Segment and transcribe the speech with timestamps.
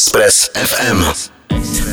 [0.00, 1.04] Express FM.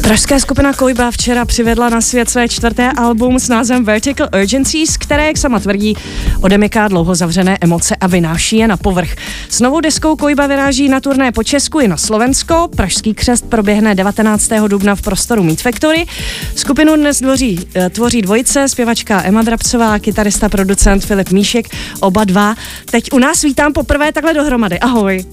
[0.02, 5.28] Pražská skupina Kojba včera přivedla na svět své čtvrté album s názvem Vertical Urgencies, které,
[5.28, 5.98] jak sama tvrdí,
[6.42, 9.16] odemyká dlouho zavřené emoce a vynáší je na povrch.
[9.50, 12.70] S novou deskou Kojba vyráží na turné po Česku i na Slovensko.
[12.76, 14.52] Pražský křest proběhne 19.
[14.68, 16.06] dubna v prostoru Meat Factory.
[16.56, 21.68] Skupinu dnes dvoří, eh, tvoří dvojice, zpěvačka Emma Drabcová, kytarista, producent Filip Míšek,
[22.00, 22.56] oba dva.
[22.92, 24.80] Teď u nás vítám poprvé takhle dohromady.
[24.80, 25.26] Ahoj.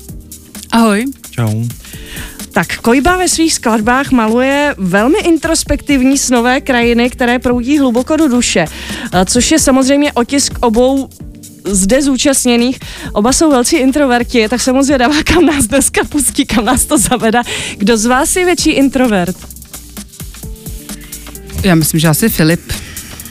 [0.72, 1.04] Ahoj.
[1.30, 1.64] Čau.
[2.54, 8.64] Tak Kojba ve svých skladbách maluje velmi introspektivní snové krajiny, které proudí hluboko do duše,
[9.26, 11.08] což je samozřejmě otisk obou
[11.64, 12.80] zde zúčastněných.
[13.12, 16.98] Oba jsou velcí introverti, tak jsem moc vědavá, kam nás dneska pustí, kam nás to
[16.98, 17.42] zaveda.
[17.76, 19.36] Kdo z vás je větší introvert?
[21.62, 22.72] Já myslím, že asi Filip.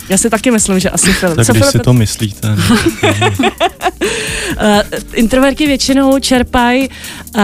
[0.09, 1.35] Já si taky myslím, že asi Filip.
[1.35, 1.71] Tak Co když Filip?
[1.71, 2.47] si to myslíte.
[5.13, 7.41] introverti většinou čerpají uh,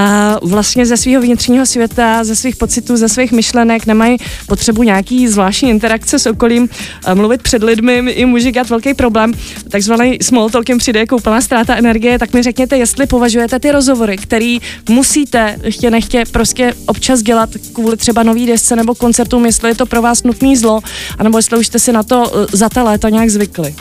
[0.49, 5.69] vlastně ze svého vnitřního světa, ze svých pocitů, ze svých myšlenek, nemají potřebu nějaký zvláštní
[5.69, 9.33] interakce s okolím, uh, mluvit před lidmi, i může dělat velký problém.
[9.69, 13.71] Takzvaný small talk jim přijde jako úplná ztráta energie, tak mi řekněte, jestli považujete ty
[13.71, 19.69] rozhovory, který musíte chtě nechtě prostě občas dělat kvůli třeba nový desce nebo koncertům, jestli
[19.69, 20.81] je to pro vás nutný zlo,
[21.17, 23.75] anebo jestli už jste si na to za ta léta nějak zvykli.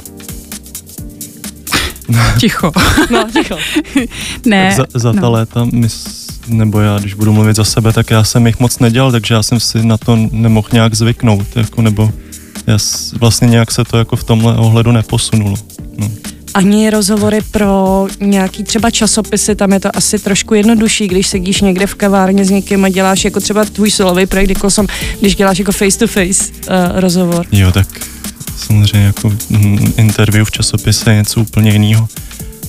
[2.41, 2.73] Ticho.
[3.11, 3.57] No, ticho.
[4.47, 4.75] ne.
[4.77, 5.31] Tak za, za ta no.
[5.31, 5.89] léta, my,
[6.47, 9.43] nebo já, když budu mluvit za sebe, tak já jsem jich moc nedělal, takže já
[9.43, 12.11] jsem si na to nemohl nějak zvyknout, jako, nebo
[12.67, 12.79] já
[13.21, 15.57] vlastně nějak se to jako v tomhle ohledu neposunulo.
[15.99, 16.11] No.
[16.55, 21.87] Ani rozhovory pro nějaký třeba časopisy, tam je to asi trošku jednodušší, když sedíš někde
[21.87, 24.87] v kavárně s někým a děláš jako třeba tvůj solový projekt, jako jsem,
[25.21, 27.47] když děláš jako face to face uh, rozhovor.
[27.53, 27.89] Jo, tak
[28.57, 32.09] samozřejmě jako mm, interview v časopise je něco úplně jiného,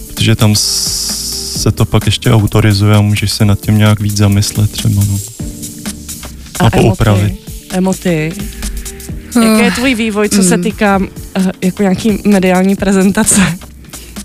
[0.08, 4.72] protože tam se to pak ještě autorizuje a můžeš se nad tím nějak víc zamyslet
[4.72, 5.20] třeba, no.
[6.60, 7.34] A, a poupravit.
[7.72, 8.34] Emoty.
[9.36, 10.64] Jaký je tvůj vývoj, co se hmm.
[10.64, 11.08] týká uh,
[11.62, 13.42] jako nějaký mediální prezentace?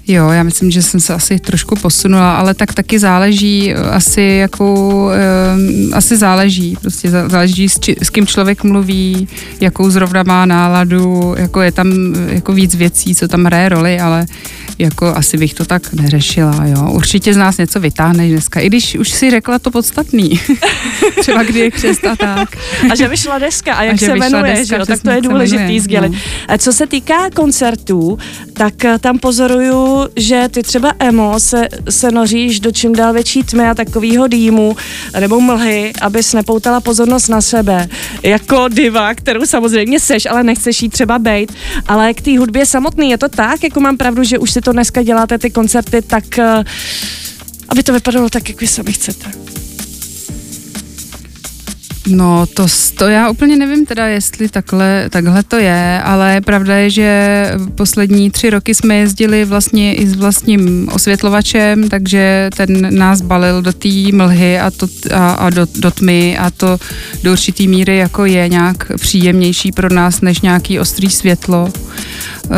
[0.08, 4.22] Jo, já myslím, že jsem se asi trošku posunula, ale tak taky záleží eh, asi
[4.22, 9.28] jakou, um, asi záleží, prostě záleží s, či, s kým člověk mluví,
[9.60, 14.26] jakou zrovna má náladu, jako je tam jako víc věcí, co tam hraje roli, ale
[14.78, 16.90] jako asi bych to tak neřešila, jo.
[16.90, 20.40] Určitě z nás něco vytáhneš dneska, i když už si řekla to podstatný.
[21.20, 22.56] Třeba kdy je křest a tak.
[22.90, 25.20] A že vyšla deska a jak a se jmenuje, deska, že jo, tak to je
[25.20, 26.12] důležitý sdělit.
[26.12, 26.58] No.
[26.58, 28.18] Co se týká koncertů,
[28.54, 33.42] tak eh, tam pozoruju, že ty třeba emo se, se noříš do čím dál větší
[33.42, 34.76] tmy a takového dýmu
[35.20, 37.88] nebo mlhy, abys nepoutala pozornost na sebe.
[38.22, 41.52] Jako diva, kterou samozřejmě seš, ale nechceš jí třeba bejt.
[41.86, 44.72] Ale k té hudbě samotný je to tak, jako mám pravdu, že už si to
[44.72, 46.64] dneska děláte ty koncerty, tak eh,
[47.68, 49.30] aby to vypadalo tak, jak vy sami chcete.
[52.08, 52.66] No, to,
[52.98, 58.30] to já úplně nevím teda, jestli takhle, takhle to je, ale pravda je, že poslední
[58.30, 63.88] tři roky jsme jezdili vlastně i s vlastním osvětlovačem, takže ten nás balil do té
[64.12, 66.78] mlhy a, to, a, a do, do tmy a to
[67.22, 71.72] do určitý míry jako je nějak příjemnější pro nás než nějaký ostrý světlo.
[72.44, 72.50] Uh,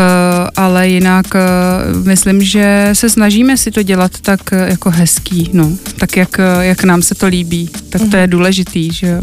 [0.57, 5.73] ale jinak uh, myslím, že se snažíme si to dělat tak uh, jako hezký, no,
[5.99, 8.31] tak jak, jak nám se to líbí, tak to je mhm.
[8.31, 9.23] důležitý, že jo.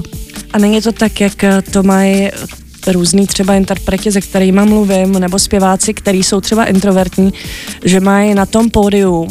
[0.53, 1.33] A není to tak, jak
[1.71, 2.29] to mají
[2.87, 7.33] různý třeba interpreti, se kterými mluvím, nebo zpěváci, kteří jsou třeba introvertní,
[7.85, 9.29] že mají na tom pódiu uh,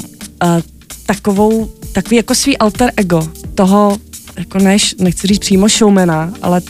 [1.07, 3.99] takovou, takový jako svý alter ego toho,
[4.37, 6.61] jako než, nechci říct přímo showmana, ale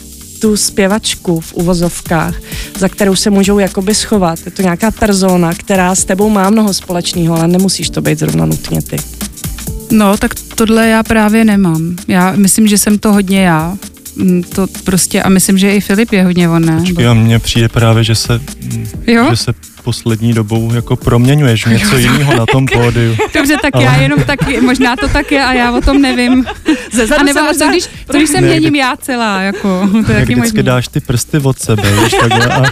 [0.43, 2.35] tu zpěvačku v uvozovkách,
[2.77, 4.39] za kterou se můžou jakoby schovat.
[4.45, 8.45] Je to nějaká persona, která s tebou má mnoho společného, ale nemusíš to být zrovna
[8.45, 8.97] nutně ty.
[9.91, 11.95] No, tak tohle já právě nemám.
[12.07, 13.77] Já myslím, že jsem to hodně já.
[14.15, 16.79] Mm, to prostě, a myslím, že i Filip je hodně on, ne?
[16.79, 18.41] Počkej, a mně přijde právě, že se,
[19.07, 19.27] jo?
[19.29, 19.53] že se
[19.83, 23.15] poslední dobou jako proměňuješ něco jiného na tom pódiu.
[23.33, 23.83] Dobře, tak Ale...
[23.83, 26.45] já jenom tak, možná to tak je a já o tom nevím.
[26.91, 30.21] Ze a nebo to, když, to, když se ne, měním já celá, jako, to je
[30.21, 30.63] vždycky možný.
[30.63, 32.63] dáš ty prsty od sebe, víš, takhle a,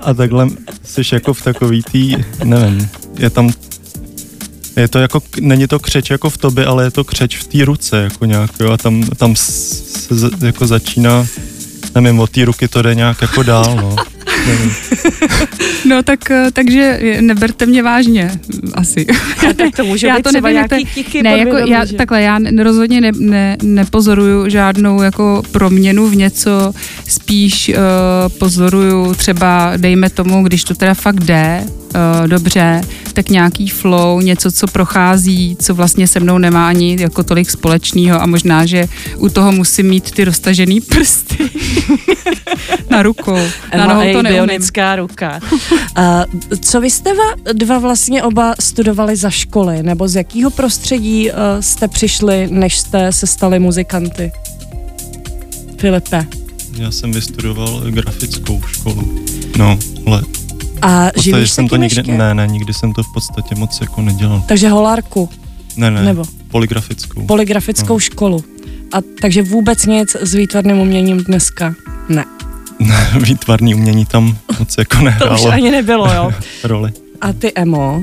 [0.00, 0.46] a takhle
[0.84, 2.88] jsi jako v takový tý, nevím,
[3.18, 3.50] je tam
[4.78, 7.64] je to jako, není to křeč jako v tobě, ale je to křeč v té
[7.64, 10.14] ruce, jako nějak, jo, a tam, tam se
[10.46, 11.26] jako začíná,
[12.00, 13.96] nevím, od té ruky to jde nějak jako dál, no.
[15.84, 18.30] No tak, eh, takže neberte mě vážně,
[18.74, 19.06] asi.
[19.50, 22.22] A tak to může já být to třeba nevím, nějaký tiky ne, jako já, takhle,
[22.22, 26.72] já rozhodně ne, ne, nepozoruju žádnou jako proměnu v něco,
[27.08, 27.74] spíš uh,
[28.38, 31.64] pozoruju třeba, dejme tomu, když to teda fakt jde,
[31.94, 32.80] uh, dobře,
[33.12, 38.22] tak nějaký flow, něco, co prochází, co vlastně se mnou nemá ani jako tolik společného
[38.22, 41.50] a možná, že u toho musím mít ty roztažený prsty
[42.90, 43.38] na rukou.
[43.76, 45.40] Na nohou to bionická ruka.
[45.62, 47.10] uh, co vy jste
[47.52, 53.12] dva vlastně oba studovali za školy, nebo z jakého prostředí uh, jste přišli, než jste
[53.12, 54.32] se stali muzikanty?
[55.78, 56.26] Filipe.
[56.78, 59.24] Já jsem vystudoval grafickou školu.
[59.58, 60.22] No, ale
[60.82, 64.44] a živíš jsem to nikdy, Ne, ne, nikdy jsem to v podstatě moc jako nedělal.
[64.48, 65.28] Takže holárku?
[65.76, 66.24] Ne, ne, Nebo?
[66.48, 67.26] poligrafickou.
[67.26, 68.00] Poligrafickou no.
[68.00, 68.44] školu.
[68.92, 71.74] A takže vůbec nic s výtvarným uměním dneska?
[72.08, 72.24] Ne.
[72.78, 75.36] Ne, výtvarný umění tam moc jako nehrálo.
[75.42, 76.30] to už ani nebylo, jo?
[76.64, 76.92] roli.
[77.20, 78.00] A ty, Emo?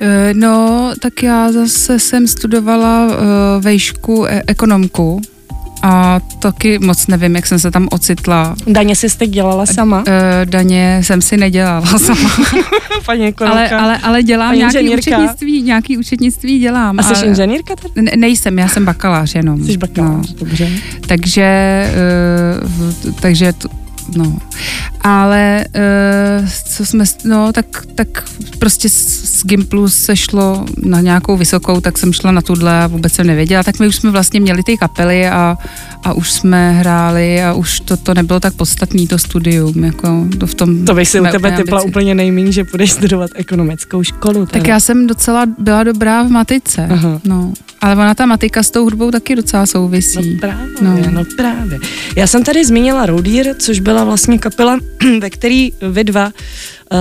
[0.00, 3.12] Eh, no, tak já zase jsem studovala uh,
[3.60, 5.20] vejšku e- ekonomku
[5.82, 8.54] a taky moc nevím, jak jsem se tam ocitla.
[8.66, 9.98] Daně jsi jste dělala sama?
[9.98, 10.04] Uh,
[10.44, 12.30] daně jsem si nedělala sama.
[13.06, 15.00] Paní ale, ale, ale dělám Paní nějaký inženýrka.
[15.18, 17.00] účetnictví, nějaký účetnictví dělám.
[17.00, 18.02] A jsi inženýrka tady?
[18.02, 19.64] Ne, nejsem, já jsem bakalář jenom.
[19.64, 20.36] Jsi bakalář, no.
[20.38, 20.68] dobře.
[21.06, 21.86] Takže,
[23.06, 23.68] uh, takže t-
[24.16, 24.38] no.
[25.00, 25.64] Ale
[26.40, 28.24] uh, co jsme, no tak, tak
[28.58, 33.12] prostě z Gimplu se šlo na nějakou vysokou, tak jsem šla na tuhle a vůbec
[33.12, 35.58] jsem nevěděla, tak my už jsme vlastně měli ty kapely a,
[36.04, 40.46] a už jsme hráli a už to, to nebylo tak podstatný to studium, jako to
[40.46, 40.84] v tom.
[40.84, 44.46] To bych si u tebe typla úplně nejméně, že budeš studovat ekonomickou školu.
[44.46, 44.60] Teda.
[44.60, 47.20] Tak já jsem docela byla dobrá v matice, Aha.
[47.24, 47.52] no.
[47.80, 50.30] Ale ona ta matika s tou hudbou taky docela souvisí.
[50.34, 51.10] No právě, no.
[51.10, 51.78] no právě.
[52.16, 54.78] Já jsem tady zmínila Roadír, což byla vlastně kapela,
[55.20, 56.32] ve který vy dva uh,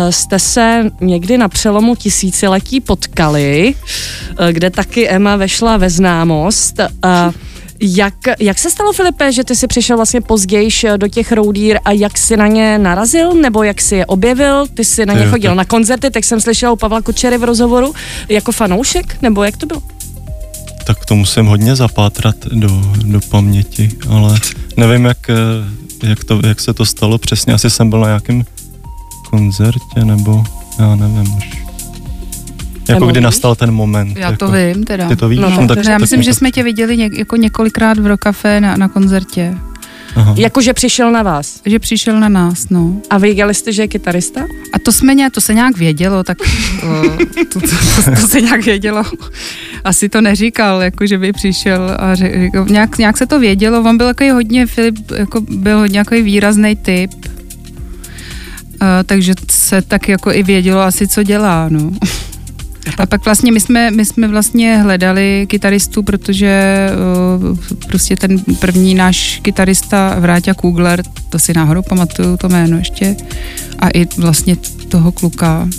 [0.09, 6.79] jste se někdy na přelomu tisíciletí potkali, uh, kde taky Emma vešla ve známost.
[6.79, 7.33] Uh,
[7.79, 11.91] jak, jak se stalo, Filipe, že ty jsi přišel vlastně později do těch roudír a
[11.91, 14.67] jak jsi na ně narazil, nebo jak jsi je objevil?
[14.67, 17.93] Ty jsi na ně chodil na koncerty, tak jsem slyšel u Pavla Kučery v rozhovoru
[18.29, 19.81] jako fanoušek, nebo jak to bylo?
[20.85, 24.39] Tak to musím hodně zapátrat do, do paměti, ale
[24.77, 27.53] nevím, jak, eh, jak, to, jak se to stalo přesně.
[27.53, 28.43] Asi jsem byl na nějakém
[29.29, 30.43] koncertě, nebo
[30.79, 31.65] já nevím už.
[32.89, 34.17] Jako kdy nastal ten moment.
[34.17, 35.07] Já jako, to vím teda.
[35.07, 35.39] Ty to víš?
[35.39, 38.77] No, no, tak, já myslím, že jsme tě viděli něk, jako několikrát v Rokafe na,
[38.77, 39.57] na koncertě.
[40.35, 41.61] Jako, že přišel na vás?
[41.65, 43.01] Že přišel na nás, no.
[43.09, 44.41] A věděli jste, že je kytarista?
[44.73, 46.37] A to jsme nějak, to se nějak vědělo, tak
[47.53, 47.67] to, to,
[48.05, 49.03] to, to, se nějak vědělo.
[49.83, 53.83] Asi to neříkal, jako že by přišel a řekl, jako, nějak, nějak se to vědělo.
[53.89, 57.11] On byl takový hodně, Filip jako byl hodně takový výrazný typ.
[58.81, 61.91] Uh, takže se tak jako i vědělo asi, co dělá, no.
[62.97, 66.89] A pak vlastně my jsme, my jsme vlastně hledali kytaristu, protože
[67.49, 73.15] uh, prostě ten první náš kytarista Vráťa Kugler, to si náhodou pamatuju to jméno ještě,
[73.79, 74.55] a i vlastně
[74.89, 75.71] toho kluka, uh,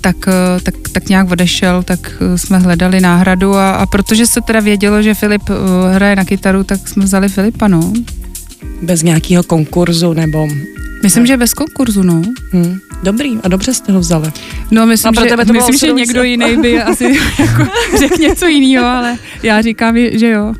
[0.00, 4.40] tak, uh, tak, tak nějak odešel, tak uh, jsme hledali náhradu a, a protože se
[4.40, 5.56] teda vědělo, že Filip uh,
[5.92, 7.92] hraje na kytaru, tak jsme vzali Filipa, no.
[8.82, 10.48] Bez nějakého konkurzu nebo...
[11.02, 12.22] Myslím, že bez konkurzu, no.
[12.52, 12.78] Hmm.
[13.04, 14.32] Dobrý, a dobře jste ho vzali.
[14.70, 17.04] No, myslím, no, že, tebe to myslím že někdo jiný by asi
[17.38, 20.54] jako řekl něco jiného, ale já říkám, že jo.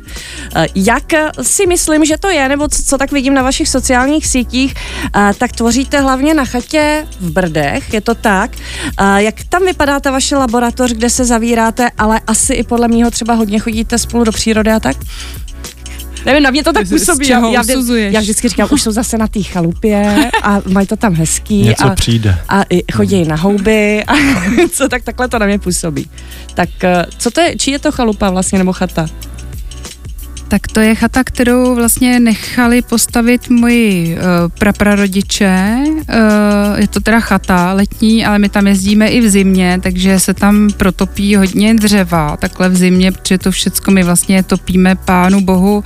[0.55, 1.03] Eh, jak
[1.41, 4.73] si myslím, že to je, nebo co, co tak vidím na vašich sociálních sítích,
[5.15, 8.51] eh, tak tvoříte hlavně na chatě v Brdech, je to tak.
[8.99, 13.11] Eh, jak tam vypadá ta vaše laboratoř, kde se zavíráte, ale asi i podle mého
[13.11, 14.97] třeba hodně chodíte spolu do přírody a tak?
[16.25, 17.27] Nevím, na mě to tak působí.
[17.27, 17.63] Já, já,
[17.95, 21.61] já vždycky říkám, už jsou zase na té chalupě a mají to tam hezký.
[21.61, 22.37] Něco a, přijde.
[22.49, 23.27] A chodí hmm.
[23.27, 24.13] na houby a
[24.71, 26.09] co, tak takhle to na mě působí.
[26.53, 29.07] Tak eh, co to je, čí je to chalupa vlastně nebo chata?
[30.47, 34.21] Tak to je chata, kterou vlastně nechali postavit moji uh,
[34.59, 35.75] praprarodiče.
[35.85, 40.33] Uh, je to teda chata letní, ale my tam jezdíme i v zimě, takže se
[40.33, 45.83] tam protopí hodně dřeva, takhle v zimě, protože to všecko my vlastně topíme pánu bohu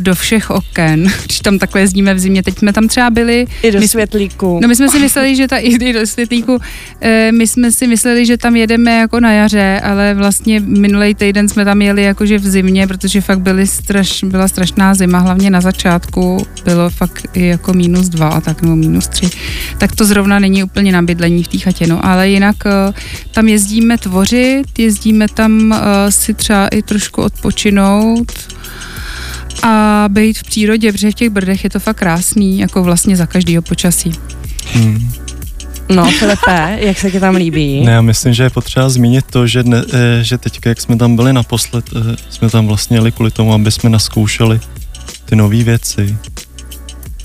[0.00, 2.42] do všech oken, když tam takhle jezdíme v zimě.
[2.42, 3.46] Teď jsme tam třeba byli.
[3.62, 4.58] I do my, světlíku.
[4.62, 6.58] No my jsme si mysleli, že ta, i do světlíku,
[7.00, 11.48] eh, my jsme si mysleli, že tam jedeme jako na jaře, ale vlastně minulý týden
[11.48, 15.60] jsme tam jeli jakože v zimě, protože fakt byly straš, byla strašná zima, hlavně na
[15.60, 19.30] začátku bylo fakt i jako minus dva a tak, nebo minus tři.
[19.78, 22.92] Tak to zrovna není úplně na bydlení v té chatě, no, ale jinak eh,
[23.30, 25.74] tam jezdíme tvořit, jezdíme tam
[26.08, 28.32] si třeba i trošku odpočinout,
[29.64, 33.26] a být v přírodě, protože v těch brdech je to fakt krásný, jako vlastně za
[33.26, 34.12] každýho počasí.
[34.72, 35.12] Hmm.
[35.88, 37.80] No, Filipe, jak se ti tam líbí?
[37.84, 40.96] Ne, já myslím, že je potřeba zmínit to, že, ne, eh, že teďka, jak jsme
[40.96, 44.60] tam byli naposled, eh, jsme tam vlastně jeli kvůli tomu, aby jsme naskoušeli
[45.24, 46.16] ty nové věci.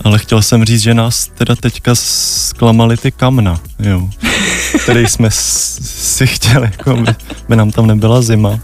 [0.04, 4.10] Ale chtěl jsem říct, že nás teda teďka zklamali ty kamna, jo,
[4.84, 7.16] který jsme si chtěli, jako by,
[7.50, 8.60] by nám tam nebyla zima.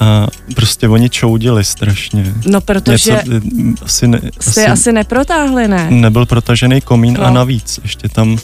[0.00, 2.34] A prostě oni čoudili strašně.
[2.46, 5.90] No protože Něco, asi, ne, jste asi, asi neprotáhli, ne?
[5.90, 7.24] Nebyl protažený komín no.
[7.24, 8.38] a navíc ještě tam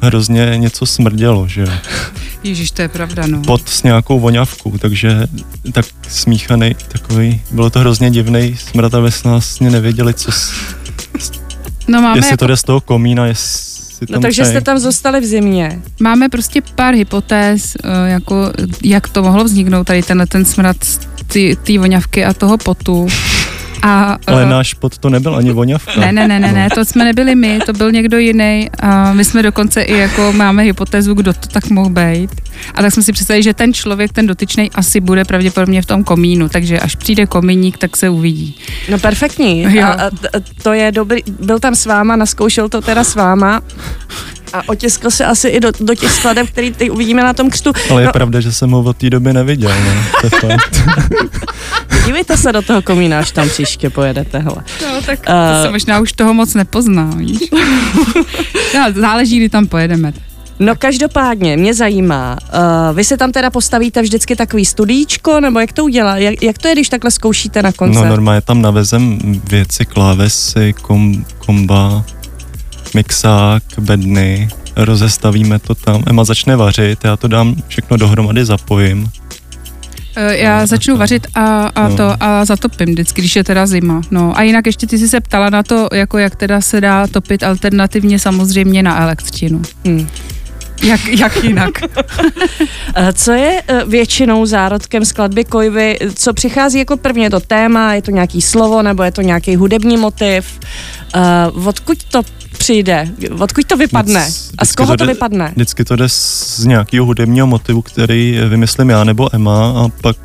[0.00, 1.68] hrozně něco smrdělo, že jo.
[2.42, 3.42] Ježíš, to je pravda, no.
[3.42, 5.26] Pod s nějakou voňavkou, takže
[5.72, 10.52] tak smíchaný takový, bylo to hrozně divný smrad, aby jsme vlastně nevěděli, co s,
[11.88, 12.36] no máme jestli jako...
[12.36, 13.67] to jde z toho komína, jestli
[14.10, 15.82] No takže jste tam zůstali v zimě.
[16.00, 18.52] Máme prostě pár hypotéz, eh, jako
[18.82, 20.76] jak to mohlo vzniknout, tady tenhle ten smrad
[21.62, 23.06] ty voňavky a toho potu.
[23.82, 26.00] A, Ale uh, náš pod to nebyl ani voňavka.
[26.00, 29.24] Ne, ne, ne, ne, ne, to jsme nebyli my, to byl někdo jiný a my
[29.24, 32.30] jsme dokonce i jako máme hypotézu, kdo to tak mohl být.
[32.74, 36.04] A tak jsme si představili, že ten člověk, ten dotyčný, asi bude pravděpodobně v tom
[36.04, 38.56] komínu, takže až přijde komíník, tak se uvidí.
[38.90, 39.62] No perfektní.
[39.62, 39.84] Jo.
[39.84, 40.10] A, a
[40.62, 43.60] to je dobrý, byl tam s váma, naskoušel to teda s váma
[44.52, 47.72] a otiskl se asi i do, do těch skladeb, který teď uvidíme na tom křtu.
[47.90, 48.12] Ale je no.
[48.12, 49.70] pravda, že jsem ho od té doby neviděl.
[49.70, 50.04] Ne?
[50.40, 50.56] To je
[52.06, 54.38] Dívejte se do toho komína, až tam příště pojedete.
[54.38, 54.56] Hele.
[54.82, 57.38] No, tak to uh, se možná už toho moc nepozná, víš?
[58.74, 60.12] no, záleží, kdy tam pojedeme.
[60.58, 65.72] No každopádně, mě zajímá, uh, vy se tam teda postavíte vždycky takový studíčko, nebo jak
[65.72, 66.16] to udělá?
[66.16, 68.04] Jak, jak to je, když takhle zkoušíte na koncert?
[68.04, 69.18] No normálně tam navezem
[69.50, 72.04] věci, klávesy, kom, komba,
[72.98, 76.02] mixák, bedny, rozestavíme to tam.
[76.06, 79.10] Emma začne vařit, já to dám všechno dohromady, zapojím.
[80.16, 81.96] E, já začnu vařit a, a, no.
[81.96, 84.00] to, a zatopím vždycky, když je teda zima.
[84.10, 84.38] No.
[84.38, 87.42] A jinak ještě ty jsi se ptala na to, jako jak teda se dá topit
[87.42, 89.62] alternativně samozřejmě na elektřinu.
[89.86, 90.08] Hmm.
[90.82, 91.70] Jak, jak jinak?
[92.94, 95.98] E, co je e, většinou zárodkem skladby Kojvy?
[96.14, 97.22] Co přichází jako první?
[97.22, 100.60] Je to téma, je to nějaký slovo, nebo je to nějaký hudební motiv?
[101.54, 102.22] Uh, odkud to
[102.58, 103.08] přijde?
[103.38, 104.20] Odkud to vypadne?
[104.20, 105.52] Vždycky a z koho to, jde, to vypadne?
[105.56, 110.16] Vždycky to jde z nějakého hudebního motivu, který vymyslím já nebo Emma a pak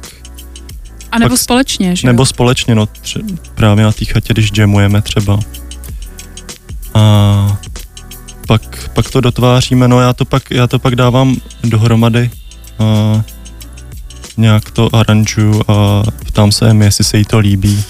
[1.12, 5.02] a nebo pak, společně, že Nebo společně, no tře- právě na té chatě, když jamujeme
[5.02, 5.40] třeba.
[6.94, 7.58] A
[8.48, 12.32] pak, pak to dotváříme, no já to pak, já to pak dávám dohromady
[12.80, 13.22] a
[14.38, 17.84] nějak to aranžuju a ptám se Emmy, jestli se jí to líbí.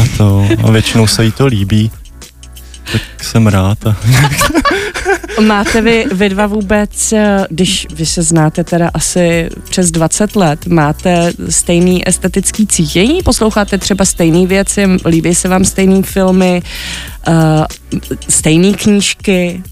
[0.00, 1.90] A, to, a většinou se jí to líbí
[3.26, 3.86] jsem rád.
[3.86, 3.96] A...
[5.40, 10.66] Máte vy, vy dva vůbec, eh, když vy se znáte teda asi přes 20 let,
[10.66, 13.22] máte stejný estetický cítění?
[13.22, 14.86] Posloucháte třeba stejné věci?
[15.04, 16.62] Líbí se vám stejné filmy?
[17.28, 17.34] Uh,
[18.28, 19.62] stejné knížky?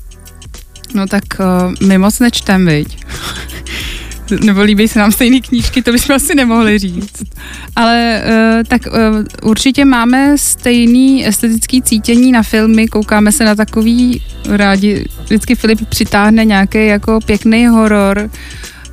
[0.94, 2.98] No tak uh, my moc nečtem, viď?
[4.44, 7.22] Nebo líbí se nám stejné knížky, to bychom asi nemohli říct.
[7.76, 14.22] Ale uh, tak uh, určitě máme stejný estetický cítění na filmy, koukáme se na takový
[14.48, 18.30] rádi, vždycky Filip přitáhne nějaký jako pěkný horor,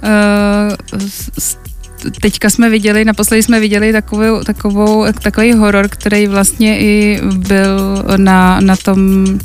[0.04, 1.08] uh,
[2.22, 8.60] teďka jsme viděli, naposledy jsme viděli takovou, takovou, takový horor, který vlastně i byl na,
[8.60, 9.40] na tom, uh,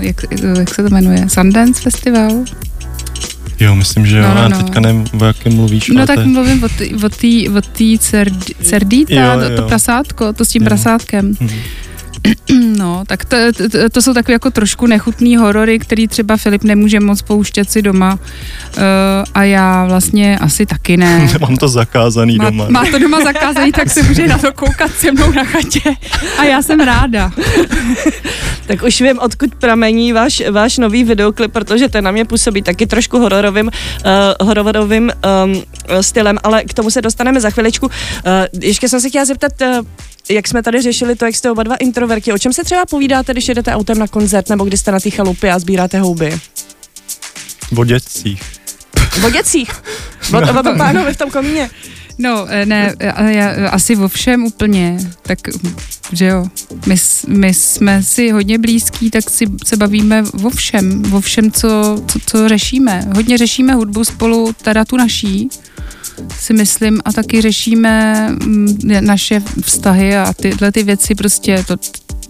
[0.00, 0.16] jak,
[0.58, 2.44] jak se to jmenuje, Sundance Festival?
[3.60, 4.56] Jo, myslím, že jo, no, no, no.
[4.62, 5.88] teďka nevím, o jakém mluvíš.
[5.88, 6.24] No tak te...
[6.24, 6.64] mluvím
[7.04, 7.98] o té o tý
[8.62, 9.56] cerdíta, jo, jo.
[9.56, 10.66] to prasátko, to s tím jo.
[10.66, 11.36] prasátkem.
[11.40, 11.60] Mhm.
[12.76, 17.00] No, tak to, to, to jsou takové jako trošku nechutný horory, který třeba Filip nemůže
[17.00, 18.82] moc pouštět si doma uh,
[19.34, 21.28] a já vlastně asi taky ne.
[21.40, 22.66] Mám to zakázaný má, doma.
[22.68, 25.80] Má to doma zakázaný, tak se může na to koukat se mnou na chatě
[26.38, 27.32] a já jsem ráda.
[28.66, 32.86] tak už vím, odkud pramení váš, váš nový videoklip, protože ten na mě působí taky
[32.86, 35.12] trošku hororovým, uh, hororovým
[35.44, 35.62] um,
[36.00, 37.86] stylem, ale k tomu se dostaneme za chviličku.
[37.86, 37.92] Uh,
[38.60, 39.86] ještě jsem se chtěla zeptat, uh,
[40.30, 43.32] jak jsme tady řešili to, jak jste oba dva introverti, o čem se třeba povídáte,
[43.32, 46.38] když jedete autem na koncert nebo když jste na té chalupě a sbíráte houby?
[47.76, 48.42] O dětcích.
[49.26, 49.70] O dětcích?
[50.34, 51.70] O, o tom pánovi v tom komíně.
[52.18, 55.38] No, eh, ne, eh, já, eh, asi vo všem úplně, tak,
[56.12, 56.46] že jo,
[56.86, 56.96] my,
[57.28, 62.18] my jsme si hodně blízký, tak si se bavíme vo všem, vo všem, co, co,
[62.26, 63.04] co řešíme.
[63.14, 65.48] Hodně řešíme hudbu spolu, teda tu naší,
[66.38, 71.76] si myslím, a taky řešíme mm, naše vztahy a tyhle ty věci prostě, to,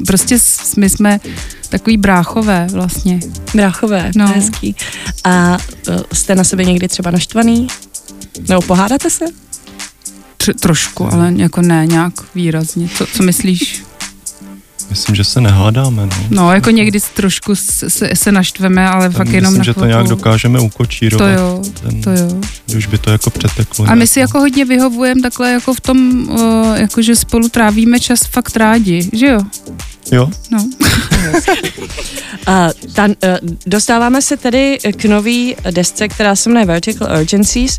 [0.07, 0.39] prostě
[0.77, 1.21] my jsme
[1.69, 3.21] takový bráchové vlastně.
[3.55, 4.27] Bráchové, no.
[4.27, 4.77] hezký.
[5.25, 5.59] A
[6.13, 7.67] jste na sebe někdy třeba naštvaný?
[8.49, 9.25] Nebo pohádáte se?
[10.39, 12.89] Tr- trošku, ale jako ne nějak výrazně.
[12.89, 13.83] Co, co myslíš?
[14.91, 16.07] Myslím, že se nehádáme.
[16.07, 19.85] No, no jako někdy trošku se, se naštveme, ale Ten fakt jenom Myslím, že to
[19.85, 21.37] nějak dokážeme ukočírovat.
[21.37, 22.41] To jo, ten, to jo.
[22.77, 23.87] Už by to jako přeteklo.
[23.89, 28.01] A my si jako hodně vyhovujeme takhle jako v tom, o, jako že spolu trávíme
[28.01, 29.41] čas fakt rádi, že jo?
[30.13, 30.31] Jo.
[30.51, 30.65] No.
[32.49, 33.13] uh, ta, uh,
[33.67, 37.79] dostáváme se tedy k nový desce, která se jmenuje Vertical Urgencies.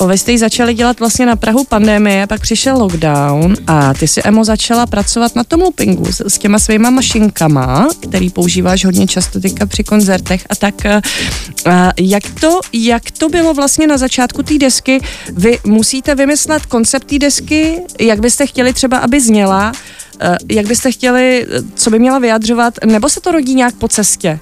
[0.00, 4.08] Uh, vy jste ji začali dělat vlastně na Prahu pandemie, pak přišel lockdown a ty
[4.08, 9.06] si, Emo, začala pracovat na tom loopingu s, s těma svýma mašinkama, který používáš hodně
[9.06, 14.42] často teďka při koncertech a tak uh, jak, to, jak to bylo vlastně na začátku
[14.42, 15.00] té desky?
[15.32, 20.07] Vy musíte vymyslet koncept té desky, jak byste chtěli třeba, aby zněla, Eh,
[20.50, 24.38] jak byste chtěli, co by měla vyjadřovat, nebo se to rodí nějak po cestě?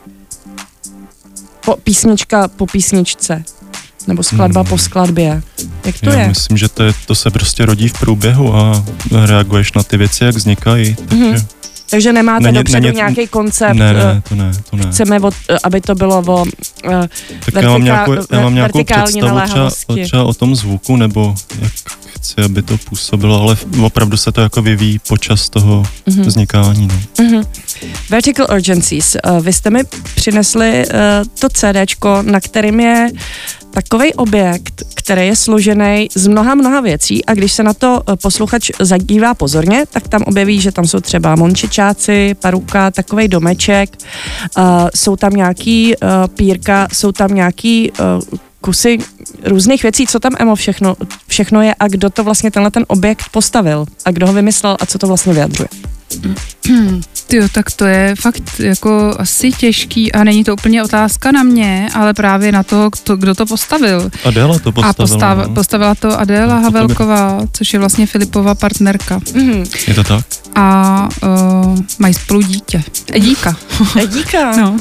[1.65, 3.45] Po, písnička po písničce?
[4.07, 4.71] Nebo skladba hmm.
[4.71, 5.43] po skladbě?
[5.85, 6.29] Jak to Já je?
[6.29, 8.85] myslím, že to, je, to se prostě rodí v průběhu a
[9.27, 10.95] reaguješ na ty věci, jak vznikají.
[10.95, 11.25] Takže...
[11.25, 11.47] Mm-hmm.
[11.91, 13.77] Takže nemáte není, dopředu není, nějaký koncept?
[13.77, 14.85] Ne, ne, to ne, to ne.
[14.91, 16.49] Chceme, od, aby to bylo o uh,
[17.45, 21.35] tak vertika, já mám nějakou, já mám nějakou představu třeba, třeba o tom zvuku, nebo
[21.61, 21.73] jak
[22.17, 26.25] chci, aby to působilo, ale opravdu se to jako vyvíjí počas toho mm-hmm.
[26.25, 26.89] vznikání.
[26.89, 27.25] No.
[27.25, 27.47] Mm-hmm.
[28.11, 29.17] Vertical Urgencies.
[29.31, 30.95] Uh, vy jste mi přinesli uh,
[31.39, 33.11] to CDčko, na kterým je
[33.71, 38.17] takový objekt, který je složený z mnoha, mnoha věcí a když se na to uh,
[38.17, 43.97] posluchač zadívá pozorně, tak tam objeví, že tam jsou třeba mončičáci, paruka, takový domeček,
[44.59, 48.99] uh, jsou tam nějaký uh, pírka, jsou tam nějaký uh, kusy
[49.45, 50.97] různých věcí, co tam Emo všechno,
[51.27, 54.87] všechno je a kdo to vlastně tenhle ten objekt postavil a kdo ho vymyslel a
[54.87, 55.69] co to vlastně vyjadřuje.
[57.33, 61.89] Jo, tak to je fakt jako asi těžký a není to úplně otázka na mě,
[61.95, 64.11] ale právě na to, kdo, kdo to postavil.
[64.25, 64.91] Adéla to postavila.
[64.91, 65.55] A postav, no.
[65.55, 69.19] postavila to Adéla no, Havelková, což je vlastně Filipova partnerka.
[69.19, 69.89] Mm-hmm.
[69.89, 70.25] Je to tak?
[70.55, 72.83] A uh, mají spolu dítě.
[73.13, 73.57] Edíka.
[74.01, 74.57] Edíka.
[74.57, 74.77] no.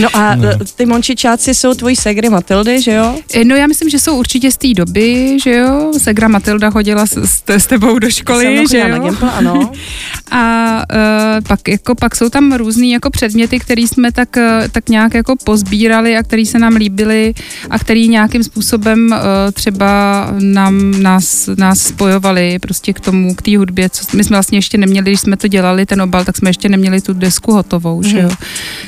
[0.00, 0.48] no a no.
[0.76, 3.16] ty mončičáci jsou tvojí segry Matildy, že jo?
[3.34, 5.92] E, no já myslím, že jsou určitě z té doby, že jo?
[5.98, 8.88] Segra Matilda chodila s, s, s tebou do školy, že jo?
[8.88, 9.72] Na Gimple, ano.
[10.30, 10.61] a
[10.92, 15.14] uh, pak jako pak jsou tam různý jako předměty, které jsme tak, uh, tak nějak
[15.14, 17.34] jako pozbírali a které se nám líbily
[17.70, 19.18] a které nějakým způsobem uh,
[19.52, 19.92] třeba
[20.38, 24.78] nám, nás, nás spojovali prostě k tomu, k té hudbě, co my jsme vlastně ještě
[24.78, 28.08] neměli, když jsme to dělali, ten obal, tak jsme ještě neměli tu desku hotovou, mm.
[28.08, 28.28] že jo.
[28.28, 28.36] Mhm.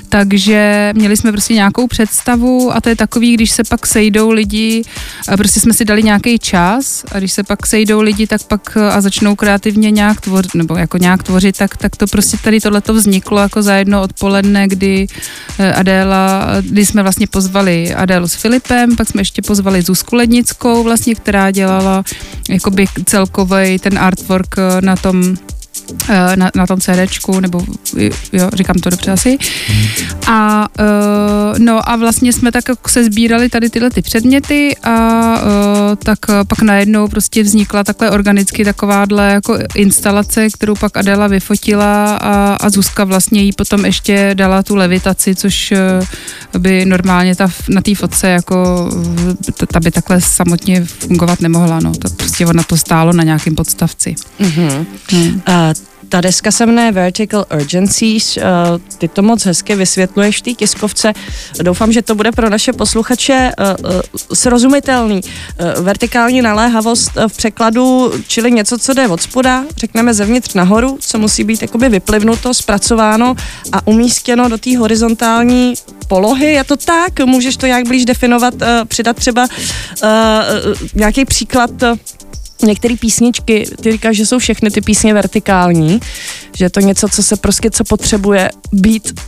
[0.09, 4.83] Takže měli jsme prostě nějakou představu a to je takový, když se pak sejdou lidi,
[5.37, 9.01] prostě jsme si dali nějaký čas a když se pak sejdou lidi, tak pak a
[9.01, 13.41] začnou kreativně nějak tvořit, nebo jako nějak tvořit, tak, tak to prostě tady tohleto vzniklo
[13.41, 15.07] jako za jedno odpoledne, kdy
[15.59, 20.83] eh, Adéla, kdy jsme vlastně pozvali Adélu s Filipem, pak jsme ještě pozvali Zuzku Lednickou
[20.83, 22.05] vlastně, která dělala
[22.49, 25.37] jakoby celkový ten artwork eh, na tom
[26.37, 27.65] na, na tom CDčku, nebo
[28.33, 29.39] jo, říkám to dobře asi.
[30.27, 34.93] A uh, no a vlastně jsme tak jako se sbírali tady tyhle ty předměty a
[35.43, 36.19] uh, tak
[36.49, 42.71] pak najednou prostě vznikla takhle organicky takováhle jako instalace, kterou pak Adela vyfotila a, a
[42.71, 45.73] Zuzka vlastně jí potom ještě dala tu levitaci, což
[46.53, 48.89] uh, by normálně ta, na té fotce jako
[49.57, 51.93] ta, ta by takhle samotně fungovat nemohla, no.
[51.95, 54.15] To prostě ona to stálo na nějakém podstavci.
[54.41, 54.87] Mm-hmm.
[55.11, 55.43] Hmm.
[55.49, 55.74] Uh,
[56.09, 58.43] ta deska se jmenuje Vertical Urgencies, eh,
[58.99, 61.13] ty to moc hezky vysvětluješ v té tiskovce.
[61.63, 64.03] Doufám, že to bude pro naše posluchače eh, eh,
[64.35, 65.21] srozumitelný.
[65.81, 71.45] Vertikální naléhavost v překladu, čili něco, co jde od spoda, řekneme zevnitř nahoru, co musí
[71.45, 73.35] být jakoby vyplivnuto, zpracováno
[73.73, 75.75] a umístěno do té horizontální
[76.09, 76.53] polohy.
[76.53, 77.21] Je to tak?
[77.21, 78.55] Můžeš to nějak blíž definovat,
[78.89, 79.49] přidat třeba
[80.95, 81.71] nějaký příklad
[82.63, 86.01] některé písničky, ty říkáš, že jsou všechny ty písně vertikální,
[86.57, 89.21] že je to něco, co se prostě, co potřebuje být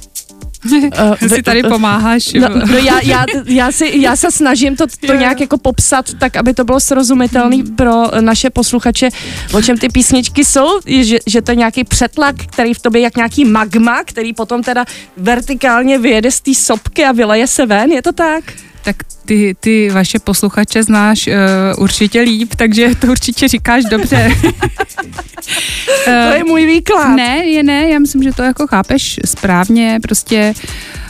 [0.73, 2.33] Uh, si tady pomáháš.
[2.33, 6.37] No, no já, já, já, si, já se snažím to, to nějak jako popsat tak,
[6.37, 7.77] aby to bylo srozumitelné hmm.
[7.77, 9.09] pro naše posluchače,
[9.53, 13.17] o čem ty písničky jsou, že, že to je nějaký přetlak, který v tobě jak
[13.17, 14.85] nějaký magma, který potom teda
[15.17, 18.45] vertikálně vyjede z té sopky a vyleje se ven, je to tak?
[18.87, 21.35] Tak ty, ty vaše posluchače znáš uh,
[21.83, 24.31] určitě líp, takže to určitě říkáš dobře.
[26.05, 27.17] to je můj výklad.
[27.17, 31.06] Ne, je ne, já myslím, že to jako chápeš správně, prostě uh, Uh,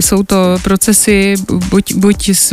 [0.00, 1.34] jsou to procesy
[1.70, 2.52] buď, buď z,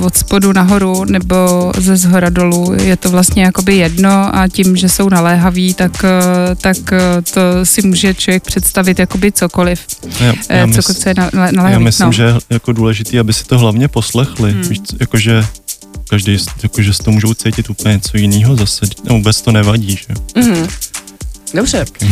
[0.00, 2.74] od spodu nahoru nebo ze zhora dolů.
[2.82, 6.98] Je to vlastně jakoby jedno a tím, že jsou naléhaví, tak, uh, tak uh,
[7.34, 9.80] to si může člověk představit jakoby cokoliv.
[10.20, 11.14] Já, já cokoliv, mysl, co je
[11.52, 11.72] naléhavý.
[11.72, 12.12] Já myslím, no.
[12.12, 14.52] že je jako důležitý, aby si to hlavně poslechli.
[14.52, 14.62] Hmm.
[14.62, 15.46] Víš, jakože
[16.08, 18.86] každý, jakože si to můžou cítit úplně něco jiného zase.
[19.04, 20.42] No, vůbec to nevadí, že?
[20.44, 20.66] Mm.
[21.54, 21.84] Dobře.
[22.02, 22.08] uh,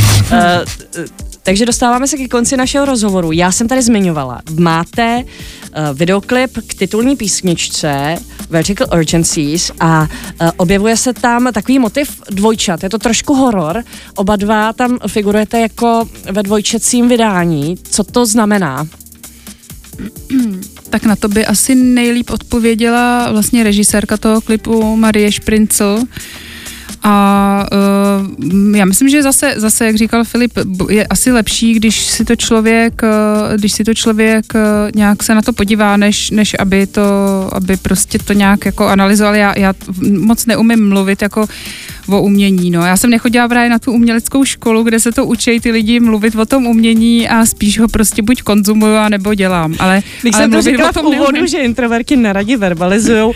[1.44, 3.32] takže dostáváme se ke konci našeho rozhovoru.
[3.32, 8.16] Já jsem tady zmiňovala, máte uh, videoklip k titulní písničce
[8.50, 12.82] Vertical Urgencies a uh, objevuje se tam takový motiv dvojčat.
[12.82, 13.82] Je to trošku horor.
[14.14, 17.76] Oba dva tam figurujete jako ve dvojčecím vydání.
[17.90, 18.86] Co to znamená?
[20.90, 25.98] tak na to by asi nejlíp odpověděla vlastně režisérka toho klipu Marie Šprincl,
[27.06, 30.52] a uh, já myslím, že zase, zase, jak říkal Filip,
[30.90, 34.60] je asi lepší, když si to člověk, uh, když si to člověk uh,
[34.94, 37.02] nějak se na to podívá, než, než aby to,
[37.52, 39.34] aby prostě to nějak jako analyzoval.
[39.34, 39.72] Já, já
[40.18, 41.46] moc neumím mluvit jako
[42.08, 42.70] o umění.
[42.70, 42.86] No.
[42.86, 46.34] Já jsem nechodila právě na tu uměleckou školu, kde se to učí ty lidi mluvit
[46.34, 49.74] o tom umění a spíš ho prostě buď konzumuju, nebo dělám.
[49.78, 53.32] Ale, Když ale jsem to říkala v úvodu, že introverky neradi verbalizují uh,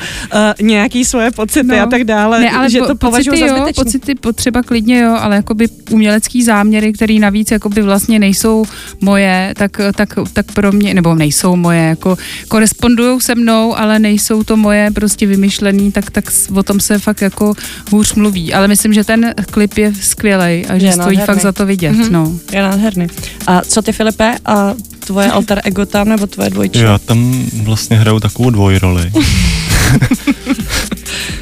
[0.60, 1.82] nějaký svoje pocity no.
[1.82, 5.68] a tak dále, ne, ale že to pocity, jo, pocity potřeba klidně, jo, ale jakoby
[5.90, 8.64] umělecký záměry, který navíc jakoby vlastně nejsou
[9.00, 12.16] moje, tak, tak, tak pro mě, nebo nejsou moje, jako
[12.48, 17.22] korespondují se mnou, ale nejsou to moje prostě vymyšlený, tak, tak o tom se fakt
[17.22, 17.54] jako
[17.90, 21.26] hůř mluví ale myslím, že ten klip je skvělý a že je stojí nádherný.
[21.26, 21.92] fakt za to vidět.
[21.92, 22.10] Mm-hmm.
[22.10, 22.32] No.
[22.52, 23.06] Je nádherný.
[23.46, 24.34] A co ty, Filipe?
[24.44, 24.74] A
[25.06, 26.78] tvoje alter ego tam, nebo tvoje dvojče?
[26.78, 29.12] Já tam vlastně hraju takovou dvojroli.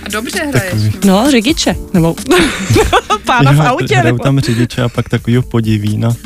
[0.05, 0.72] a dobře hraješ.
[0.72, 0.92] Takový...
[1.05, 2.16] No, řidiče, nebo
[3.24, 3.96] pána v autě.
[3.96, 4.24] Hraju nebo...
[4.24, 6.16] tam řidiče a pak takovýho podivína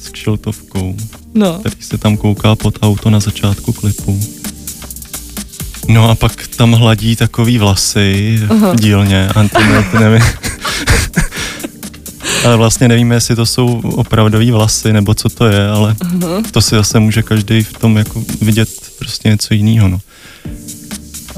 [0.00, 0.96] s kšiltovkou,
[1.34, 1.58] no.
[1.58, 4.20] který se tam kouká pod auto na začátku klipu.
[5.90, 8.72] No a pak tam hladí takový vlasy uh-huh.
[8.72, 9.28] v dílně.
[9.28, 10.22] Antoinette, nevím.
[12.44, 16.42] ale vlastně nevíme, jestli to jsou opravdový vlasy, nebo co to je, ale uh-huh.
[16.50, 19.88] to si zase může každý v tom jako vidět prostě něco jiného.
[19.88, 20.00] No.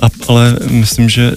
[0.03, 1.35] A, ale myslím, že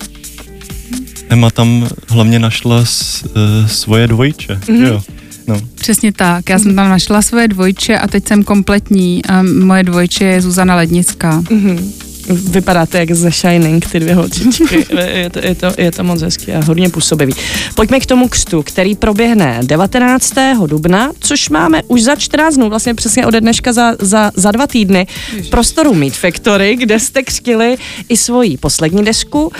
[1.29, 4.87] Emma tam hlavně našla s, uh, svoje dvojče, uh-huh.
[4.87, 5.01] jo.
[5.47, 5.61] No.
[5.75, 6.49] Přesně tak.
[6.49, 9.25] Já jsem tam našla svoje dvojče a teď jsem kompletní.
[9.25, 11.41] A moje dvojče je Zuzana Lednická.
[11.41, 11.91] Mm-hmm.
[12.29, 14.85] Vypadáte jak ze Shining, ty dvě holčičky.
[14.99, 17.33] je, to, je, to, je to moc hezký a hodně působivý.
[17.75, 20.33] Pojďme k tomu křtu, který proběhne 19.
[20.65, 24.67] dubna, což máme už za 14 dnů, vlastně přesně ode dneška za, za, za dva
[24.67, 25.07] týdny
[25.41, 27.77] v prostoru Meat Factory, kde jste křtili
[28.09, 29.43] i svoji poslední desku.
[29.45, 29.51] Uh,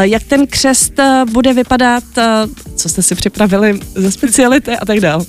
[0.00, 2.24] jak ten křest uh, bude vypadat, uh,
[2.76, 5.24] co jste si připravili ze speciality a tak dále?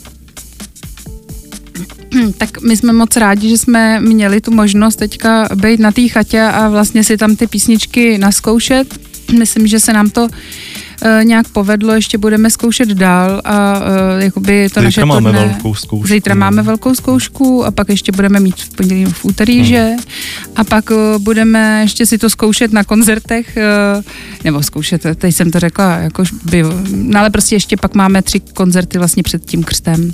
[2.38, 6.42] Tak my jsme moc rádi, že jsme měli tu možnost teďka být na té chatě
[6.42, 9.00] a vlastně si tam ty písničky naskoušet.
[9.40, 10.28] Myslím, že se nám to
[11.24, 15.76] nějak povedlo, ještě budeme zkoušet dál a uh, jakoby to Zítra naše máme turné, velkou
[15.76, 16.08] zkoušku.
[16.08, 19.66] Zítra máme velkou zkoušku a pak ještě budeme mít v pondělí v úterý, hmm.
[19.66, 19.92] že?
[20.56, 23.58] A pak uh, budeme ještě si to zkoušet na koncertech,
[23.98, 24.04] uh,
[24.44, 26.64] nebo zkoušet, teď jsem to řekla, jako by,
[26.96, 30.12] no ale prostě ještě pak máme tři koncerty vlastně před tím krstem.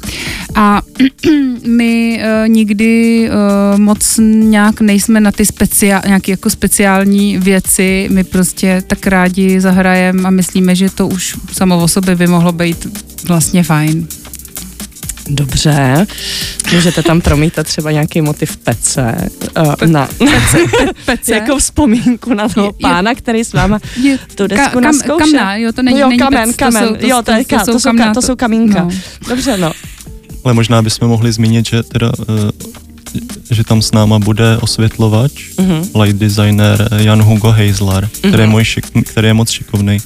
[0.55, 0.81] A
[1.67, 8.23] my uh, nikdy uh, moc nějak nejsme na ty speciál, nějaké jako speciální věci, my
[8.23, 12.87] prostě tak rádi zahrajeme a myslíme, že to už samo o sobě by mohlo být
[13.27, 14.07] vlastně fajn.
[15.29, 16.07] Dobře,
[16.73, 21.35] můžete tam promítat třeba nějaký motiv pece, uh, na, pece, pe, pece.
[21.35, 25.17] jako vzpomínku na toho je, pána, který s váma je, tu desku ka, kam.
[25.17, 27.45] Kamna, jo, to není, jo, není kamen, pec, kamen, to jsou, to, jo, to, je,
[27.45, 28.83] to, to, jsou, kamna, to jsou kamínka.
[28.83, 28.89] No.
[29.29, 29.71] Dobře, no.
[30.43, 32.49] Ale možná bychom mohli zmínit, že teda uh,
[33.51, 36.01] že tam s náma bude osvětlovač, uh-huh.
[36.01, 38.17] light designer Jan Hugo Heisler, uh-huh.
[38.19, 38.51] který, je mhm.
[38.51, 39.97] můj šik, který je moc šikovný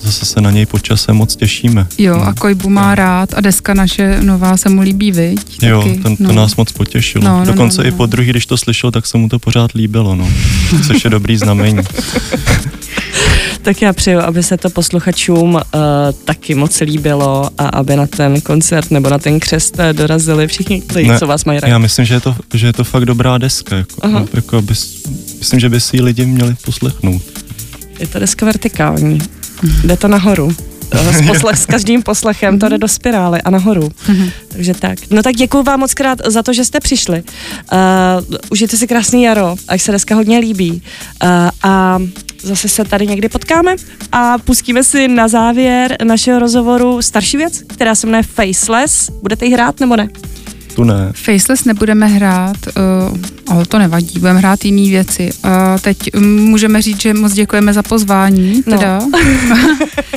[0.00, 1.86] zase se na něj počasem moc těšíme.
[1.98, 2.22] Jo, no.
[2.22, 5.62] a Kojbu má rád a deska naše nová se mu líbí, viď?
[5.62, 6.32] Jo, ten, to no.
[6.32, 7.24] nás moc potěšilo.
[7.24, 9.38] No, no, Dokonce no, no, i po druhý, když to slyšel, tak se mu to
[9.38, 10.28] pořád líbilo, no.
[10.86, 11.78] Což je dobrý znamení.
[13.62, 15.60] tak já přeju, aby se to posluchačům uh,
[16.24, 20.82] taky moc líbilo a aby na ten koncert nebo na ten křest eh, dorazili všichni
[20.94, 21.72] lidi, ne, co vás mají rádi.
[21.72, 23.76] Já myslím, že je to, že je to fakt dobrá deska.
[23.76, 24.28] Jako, uh-huh.
[24.34, 25.02] jako bys,
[25.38, 27.22] myslím, že by si ji lidi měli poslechnout.
[28.00, 29.18] Je to deska vertikální.
[29.84, 30.54] Jde to nahoru.
[30.92, 33.82] S, poslech, s každým poslechem to jde do spirály a nahoru.
[33.82, 34.30] Mm-hmm.
[34.48, 34.98] Takže tak.
[35.10, 37.22] No tak děkuji vám moc krát za to, že jste přišli.
[37.72, 37.78] Uh,
[38.50, 40.70] užijte si krásný jaro, ať se dneska hodně líbí.
[40.72, 41.28] Uh,
[41.62, 41.98] a
[42.42, 43.76] zase se tady někdy potkáme
[44.12, 49.10] a pustíme si na závěr našeho rozhovoru starší věc, která se jmenuje Faceless.
[49.22, 50.08] Budete ji hrát nebo ne?
[50.80, 51.12] Tu ne.
[51.12, 55.30] Faceless nebudeme hrát, uh, ale to nevadí, budeme hrát jiné věci.
[55.42, 58.78] A uh, teď můžeme říct, že moc děkujeme za pozvání, no.
[58.78, 58.98] teda.
[58.98, 59.18] No.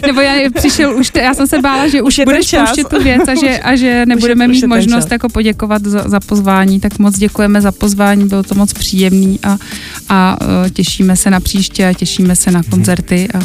[0.08, 3.04] Nebo já přišel už, te, já jsem se bála, že už, už budeš pouštět tu
[3.04, 7.18] věc a že, a že nebudeme mít možnost jako poděkovat za, za pozvání, tak moc
[7.18, 9.58] děkujeme za pozvání, bylo to moc příjemný a,
[10.10, 13.40] a uh, těšíme se na příště a těšíme se na koncerty a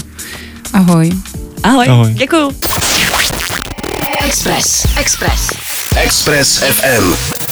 [0.73, 1.11] ahoj.
[1.63, 2.15] Ahoj, ahoj.
[2.15, 2.51] děkuju.
[4.25, 4.87] Express.
[5.01, 5.68] Express.
[6.05, 7.48] Express FM.